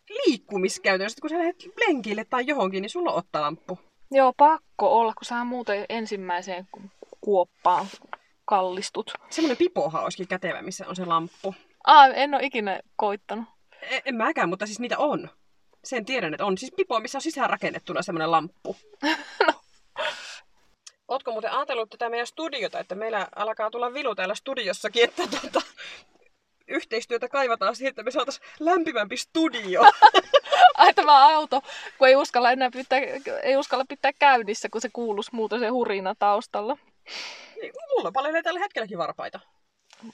liikkumiskäytössä, 0.09 1.21
kun 1.21 1.31
sä 1.31 1.39
lähdet 1.39 1.65
lenkille 1.87 2.25
tai 2.25 2.47
johonkin, 2.47 2.83
niin 2.83 2.91
sulla 2.91 3.13
on 3.13 3.19
ottalamppu. 3.19 3.79
Joo, 4.11 4.33
pakko 4.37 4.99
olla, 4.99 5.13
kun 5.15 5.25
sä 5.25 5.45
muuten 5.45 5.85
ensimmäiseen 5.89 6.69
ku- 6.73 6.91
kuoppaan 7.21 7.87
kallistut. 8.45 9.11
Semmoinen 9.31 9.57
pipoha 9.57 10.01
olisikin 10.01 10.29
kätevä, 10.29 10.63
missä 10.63 10.89
on 10.89 10.97
se 10.97 11.05
lamppu. 11.05 11.55
Aa, 11.87 12.07
en 12.07 12.35
ole 12.35 12.43
ikinä 12.43 12.81
koittanut. 12.97 13.45
En, 13.83 14.03
en 14.05 14.15
mäkään, 14.15 14.49
mutta 14.49 14.67
siis 14.67 14.81
niitä 14.81 14.99
on. 14.99 15.31
Sen 15.85 16.05
tiedän, 16.05 16.35
että 16.35 16.45
on. 16.45 16.59
Siis 16.59 16.73
pipo, 16.77 17.01
missä 17.01 17.19
on 17.19 17.23
sisään 17.23 17.51
rakennettuna 17.51 18.03
semmoinen 18.03 18.31
lamppu. 18.31 18.77
No. 19.47 19.56
Ootko 21.09 21.33
muuten 21.33 21.53
ajatellut 21.53 21.91
tätä 21.91 22.09
meidän 22.09 22.27
studiota, 22.27 22.79
että 22.79 22.95
meillä 22.95 23.29
alkaa 23.37 23.71
tulla 23.71 23.95
vilu 23.95 24.15
täällä 24.15 24.35
studiossakin, 24.35 25.05
että 25.05 25.23
tuota, 25.41 25.63
yhteistyötä 26.69 27.29
kaivataan 27.29 27.77
siihen, 27.77 27.91
että 27.91 28.03
me 28.03 28.11
saataisiin 28.11 28.47
lämpimämpi 28.61 29.17
studio. 29.17 29.83
Ai 30.77 30.95
tämä 30.95 31.27
auto, 31.27 31.63
kun 31.99 32.09
ei 32.09 32.17
uskalla 32.17 32.53
enää 32.53 32.71
pitää, 32.71 32.99
ei 33.43 33.57
uskalla 33.57 33.85
pitää 33.89 34.13
käynnissä, 34.13 34.69
kun 34.69 34.81
se 34.81 34.89
kuuluisi 34.93 35.31
muuten 35.33 35.61
se 35.61 35.69
hurina 35.69 36.15
taustalla. 36.19 36.77
niin, 37.61 37.73
mulla 37.97 38.13
palvelee 38.13 38.43
tällä 38.43 38.61
hetkelläkin 38.61 38.99
varpaita. 38.99 39.41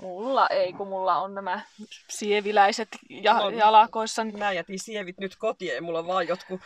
Mulla 0.00 0.46
ei, 0.48 0.72
kun 0.72 0.88
mulla 0.88 1.16
on 1.16 1.34
nämä 1.34 1.60
sieviläiset 2.08 2.88
ja, 3.10 3.32
Mulla 3.34 3.46
on- 3.46 3.54
jalakoissa. 3.54 4.24
Niin 4.24 4.38
Mä 4.38 4.52
jätin 4.52 4.78
sievit 4.78 5.18
nyt 5.18 5.36
kotiin 5.36 5.74
ja 5.74 5.82
mulla 5.82 5.98
on 5.98 6.06
vaan 6.06 6.28
jotkut 6.28 6.60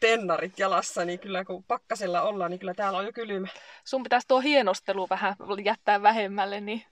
tennarit 0.00 0.58
jalassa, 0.58 1.04
niin 1.04 1.18
kyllä 1.18 1.44
kun 1.44 1.64
pakkasella 1.64 2.22
ollaan, 2.22 2.50
niin 2.50 2.58
kyllä 2.58 2.74
täällä 2.74 2.98
on 2.98 3.06
jo 3.06 3.12
kylmä. 3.12 3.48
sun 3.84 4.02
pitäisi 4.02 4.28
tuo 4.28 4.40
hienostelu 4.40 5.06
vähän 5.10 5.36
jättää 5.64 6.02
vähemmälle, 6.02 6.60
niin 6.60 6.84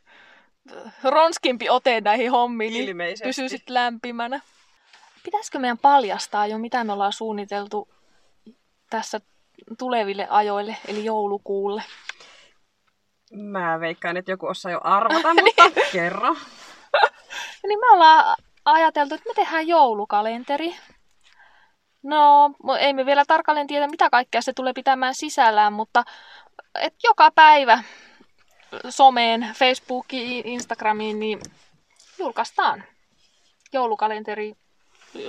ronskimpi 1.02 1.70
ote 1.70 2.00
näihin 2.00 2.30
hommiin, 2.30 2.72
niin 2.72 2.88
Ilmeisesti. 2.88 3.24
pysyisit 3.28 3.70
lämpimänä. 3.70 4.40
Pitäisikö 5.24 5.58
meidän 5.58 5.78
paljastaa 5.78 6.46
jo, 6.46 6.58
mitä 6.58 6.84
me 6.84 6.92
ollaan 6.92 7.12
suunniteltu 7.12 7.88
tässä 8.90 9.20
tuleville 9.78 10.26
ajoille, 10.30 10.76
eli 10.88 11.04
joulukuulle? 11.04 11.82
Mä 13.32 13.80
veikkaan, 13.80 14.16
että 14.16 14.30
joku 14.30 14.46
osaa 14.46 14.72
jo 14.72 14.80
arvata, 14.84 15.34
mutta 15.44 15.80
kerro. 15.92 16.36
Niin 17.66 17.78
me 17.80 17.92
ollaan 17.92 18.36
ajateltu, 18.64 19.14
että 19.14 19.28
me 19.28 19.34
tehdään 19.34 19.68
joulukalenteri. 19.68 20.76
No, 22.02 22.50
ei 22.78 22.92
me 22.92 23.06
vielä 23.06 23.24
tarkalleen 23.24 23.66
tiedä, 23.66 23.86
mitä 23.86 24.10
kaikkea 24.10 24.42
se 24.42 24.52
tulee 24.52 24.72
pitämään 24.72 25.14
sisällään, 25.14 25.72
mutta 25.72 26.04
et 26.80 26.94
joka 27.04 27.30
päivä 27.30 27.82
someen, 28.88 29.48
Facebookiin, 29.54 30.46
Instagramiin, 30.46 31.18
niin 31.20 31.40
julkaistaan 32.18 32.84
joulukalenteri 33.72 34.54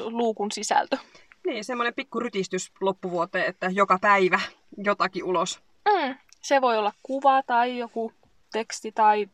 luukun 0.06 0.51
sisältö. 0.51 0.98
Niin, 1.46 1.63
semmoinen 1.63 1.94
pikku 1.94 2.20
rytistys 2.20 2.72
loppuvuoteen, 2.82 3.46
että 3.46 3.70
joka 3.74 3.98
päivä 4.01 4.39
jotakin 4.77 5.24
ulos. 5.24 5.60
Mm, 5.88 6.16
se 6.41 6.62
voi 6.62 6.77
olla 6.77 6.94
kuva 7.03 7.44
tai 7.44 7.77
joku 7.77 8.12
teksti 8.51 8.91
tai 8.91 9.29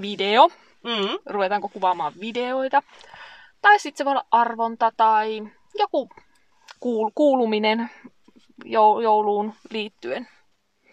video. 0.00 0.48
Mm. 0.84 1.18
ruvetaanko 1.26 1.68
kuvaamaan 1.68 2.12
videoita. 2.20 2.82
Tai 3.62 3.78
sitten 3.78 3.98
se 3.98 4.04
voi 4.04 4.10
olla 4.10 4.26
arvonta 4.30 4.92
tai 4.96 5.42
joku 5.74 6.08
kuul- 6.80 7.12
kuuluminen 7.14 7.90
jou- 8.64 9.00
jouluun 9.02 9.54
liittyen. 9.70 10.28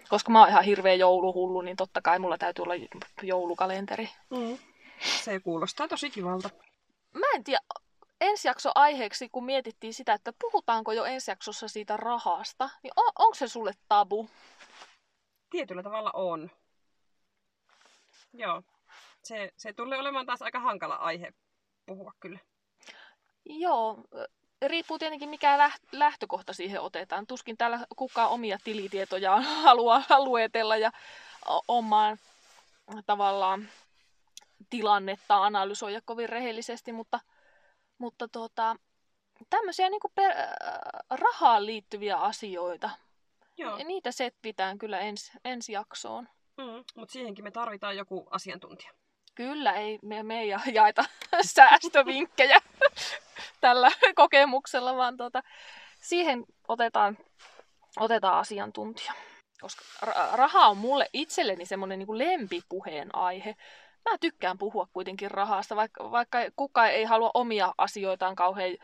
Koska 0.09 0.31
mä 0.31 0.39
oon 0.39 0.49
ihan 0.49 0.63
hirveä 0.63 0.93
jouluhullu, 0.93 1.61
niin 1.61 1.77
totta 1.77 2.01
kai 2.01 2.19
mulla 2.19 2.37
täytyy 2.37 2.63
olla 2.63 2.73
joulukalenteri. 3.21 4.09
Mm. 4.29 4.57
Se 5.23 5.39
kuulostaa 5.39 5.87
tosi 5.87 6.09
kivalta. 6.09 6.49
Mä 7.13 7.25
en 7.35 7.43
tiedä, 7.43 7.59
ensi 8.21 8.47
jakso 8.47 8.71
aiheeksi, 8.75 9.29
kun 9.29 9.45
mietittiin 9.45 9.93
sitä, 9.93 10.13
että 10.13 10.33
puhutaanko 10.41 10.91
jo 10.91 11.03
ensi 11.05 11.31
jaksossa 11.31 11.67
siitä 11.67 11.97
rahasta, 11.97 12.69
niin 12.83 12.91
on, 12.95 13.11
onko 13.19 13.35
se 13.35 13.47
sulle 13.47 13.73
tabu? 13.89 14.29
Tietyllä 15.53 15.83
tavalla 15.83 16.11
on. 16.13 16.51
Joo. 18.33 18.63
Se, 19.23 19.51
se 19.57 19.73
tulee 19.73 19.99
olemaan 19.99 20.25
taas 20.25 20.41
aika 20.41 20.59
hankala 20.59 20.95
aihe 20.95 21.33
puhua 21.85 22.11
kyllä. 22.19 22.39
Joo, 23.45 24.03
riippuu 24.67 24.99
tietenkin 24.99 25.29
mikä 25.29 25.57
läht- 25.67 25.87
lähtökohta 25.91 26.53
siihen 26.53 26.81
otetaan. 26.81 27.27
Tuskin 27.27 27.57
täällä 27.57 27.79
kukaan 27.95 28.29
omia 28.29 28.57
tilitietojaan 28.63 29.43
haluaa 29.63 30.03
luetella 30.17 30.77
ja 30.77 30.91
omaan 31.67 32.17
tavallaan 33.05 33.67
tilannetta 34.69 35.43
analysoida 35.43 36.01
kovin 36.05 36.29
rehellisesti, 36.29 36.91
mutta, 36.91 37.19
mutta 37.97 38.27
tuota, 38.27 38.75
tämmöisiä 39.49 39.89
niin 39.89 40.01
per, 40.15 40.31
äh, 40.31 40.47
rahaan 41.09 41.65
liittyviä 41.65 42.17
asioita, 42.17 42.89
Joo. 43.57 43.77
ja 43.77 43.85
niitä 43.85 44.11
setvitään 44.11 44.77
kyllä 44.77 44.99
ensi, 44.99 45.31
ensi 45.45 45.73
jaksoon. 45.73 46.27
Mm. 46.57 46.83
Mutta 46.95 47.13
siihenkin 47.13 47.43
me 47.43 47.51
tarvitaan 47.51 47.97
joku 47.97 48.27
asiantuntija. 48.31 48.91
Kyllä, 49.35 49.73
ei 49.73 49.99
me, 50.01 50.23
me 50.23 50.39
ei 50.39 50.47
ja- 50.49 50.59
jaeta 50.73 51.03
säästövinkkejä 51.45 52.59
tällä 53.61 53.91
kokemuksella, 54.15 54.95
vaan 54.95 55.17
tuota, 55.17 55.43
siihen 56.01 56.45
otetaan, 56.67 57.17
otetaan 57.99 58.39
asiantuntija. 58.39 59.13
Koska 59.61 59.81
ra- 60.05 60.35
raha 60.35 60.67
on 60.67 60.77
mulle 60.77 61.09
itselleni 61.13 61.65
semmoinen 61.65 61.99
niin 61.99 62.17
lempipuheen 62.17 63.15
aihe. 63.15 63.55
Mä 64.09 64.17
tykkään 64.17 64.57
puhua 64.57 64.87
kuitenkin 64.93 65.31
rahasta, 65.31 65.75
vaikka, 65.75 66.11
vaikka 66.11 66.37
kukaan 66.55 66.89
ei 66.91 67.03
halua 67.03 67.31
omia 67.33 67.73
asioitaan 67.77 68.35
kauhean 68.35 68.77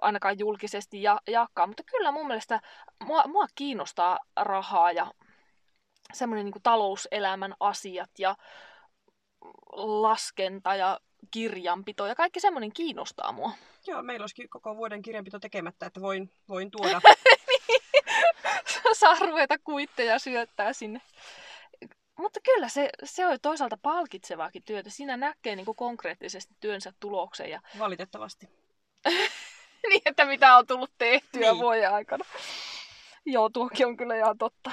ainakaan 0.00 0.38
julkisesti 0.38 1.02
ja, 1.02 1.20
jakaa. 1.28 1.66
Mutta 1.66 1.82
kyllä 1.82 2.12
mun 2.12 2.26
mielestä 2.26 2.60
mua, 3.04 3.26
mua 3.26 3.46
kiinnostaa 3.54 4.18
rahaa 4.36 4.92
ja 4.92 5.12
semmoinen 6.12 6.44
niin 6.44 6.62
talouselämän 6.62 7.54
asiat 7.60 8.10
ja 8.18 8.36
laskenta 9.76 10.74
ja 10.74 11.00
kirjanpito 11.30 12.06
ja 12.06 12.14
kaikki 12.14 12.40
semmoinen 12.40 12.72
kiinnostaa 12.72 13.32
mua. 13.32 13.52
Joo, 13.86 14.02
meillä 14.02 14.22
olisikin 14.22 14.50
koko 14.50 14.76
vuoden 14.76 15.02
kirjanpito 15.02 15.38
tekemättä, 15.38 15.86
että 15.86 16.00
voin, 16.00 16.30
voin 16.48 16.70
tuoda. 16.70 17.00
Saa 18.92 19.16
ruveta 19.20 19.58
kuitteja 19.58 20.18
syöttää 20.18 20.72
sinne. 20.72 21.00
Mutta 22.18 22.40
kyllä 22.44 22.68
se, 22.68 22.90
se 23.04 23.26
on 23.26 23.38
toisaalta 23.42 23.78
palkitsevaakin 23.82 24.62
työtä. 24.62 24.90
Siinä 24.90 25.16
näkee 25.16 25.56
niin 25.56 25.66
konkreettisesti 25.76 26.54
työnsä 26.60 26.92
tuloksen 27.00 27.50
ja 27.50 27.60
Valitettavasti. 27.78 28.48
niin, 29.98 30.08
että 30.10 30.24
mitä 30.24 30.56
on 30.56 30.66
tullut 30.66 30.90
tehtyä 30.98 31.40
Niin. 31.40 31.58
vuoden 31.58 31.94
aikana. 31.94 32.24
Joo, 33.26 33.48
tuokin 33.48 33.86
on 33.86 33.96
kyllä 33.96 34.16
ihan 34.16 34.38
totta. 34.38 34.70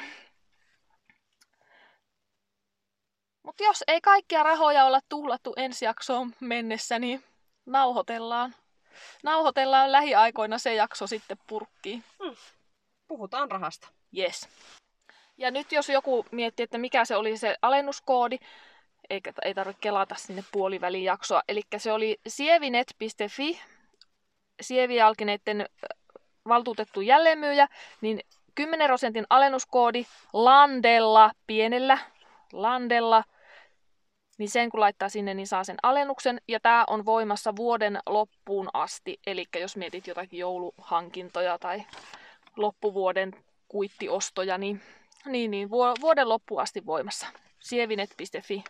Mutta 3.44 3.64
jos 3.64 3.84
ei 3.88 4.02
kaikkia 4.02 4.44
rahoja 4.44 4.86
olla 4.86 5.00
tuhlattu 5.10 5.54
ensi 5.58 5.86
jaksoon 5.86 6.34
mennessä, 6.40 7.00
niin 7.00 7.24
nauhoitellaan. 7.66 8.56
Nauhoitellaan 9.24 9.92
lähiaikoina 9.92 10.58
se 10.58 10.74
jakso 10.74 11.08
sitten 11.08 11.38
purkkiin. 11.48 12.04
Puhutaan 13.08 13.52
rahasta. 13.52 13.88
Yes. 14.18 14.50
Ja 15.38 15.52
nyt 15.52 15.72
jos 15.72 15.90
joku 15.90 16.26
miettii, 16.32 16.64
että 16.64 16.78
mikä 16.78 17.06
se 17.06 17.16
oli 17.16 17.38
se 17.38 17.56
alennuskoodi, 17.62 18.38
eikä 19.10 19.34
ei 19.46 19.54
tarvitse 19.54 19.82
kelata 19.82 20.16
sinne 20.16 20.44
puoliväliin 20.52 21.04
jaksoa. 21.04 21.42
Eli 21.48 21.62
se 21.78 21.92
oli 21.92 22.18
sievinet.fi, 22.28 23.62
sievijalkineiden 24.62 25.65
valtuutettu 26.48 27.02
jälleenmyyjä, 27.02 27.68
niin 28.02 28.20
10 28.56 28.88
prosentin 28.88 29.26
alennuskoodi 29.30 30.06
Landella, 30.34 31.32
pienellä 31.48 31.98
Landella, 32.54 33.24
niin 34.38 34.50
sen 34.50 34.70
kun 34.70 34.80
laittaa 34.80 35.10
sinne, 35.10 35.34
niin 35.34 35.48
saa 35.48 35.63
sen 35.63 35.78
alennuksen. 35.84 36.41
Ja 36.48 36.60
tämä 36.60 36.84
on 36.88 37.06
voimassa 37.06 37.56
vuoden 37.56 38.00
loppuun 38.06 38.70
asti. 38.74 39.20
Eli 39.28 39.46
jos 39.60 39.78
mietit 39.78 40.08
jotakin 40.08 40.39
jouluhankintoja 40.39 41.60
tai 41.60 41.84
loppuvuoden 42.56 43.34
kuittiostoja, 43.68 44.58
niin, 44.58 44.82
niin, 45.26 45.52
niin 45.52 45.70
vuo- 45.70 46.02
vuoden 46.02 46.30
loppuun 46.30 46.62
asti 46.62 46.86
voimassa. 46.86 47.28
Sievinet.fi 47.60 48.63